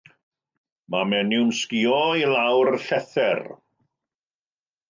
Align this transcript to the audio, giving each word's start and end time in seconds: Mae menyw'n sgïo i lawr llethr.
Mae 0.95 1.05
menyw'n 1.11 1.51
sgïo 1.59 1.99
i 2.23 2.25
lawr 2.33 2.73
llethr. 2.87 3.45